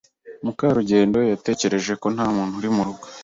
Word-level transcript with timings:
Mukarugendo 0.43 1.17
yatekereje 1.31 1.93
ko 2.01 2.07
ntamuntu 2.15 2.53
uri 2.59 2.69
murugo. 2.75 3.05